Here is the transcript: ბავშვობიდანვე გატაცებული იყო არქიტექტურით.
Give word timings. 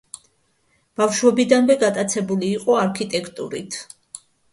ბავშვობიდანვე 1.01 1.75
გატაცებული 1.83 2.49
იყო 2.61 2.79
არქიტექტურით. 2.85 3.79